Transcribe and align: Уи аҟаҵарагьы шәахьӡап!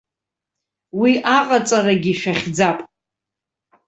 Уи 0.99 1.11
аҟаҵарагьы 1.37 2.13
шәахьӡап! 2.19 2.77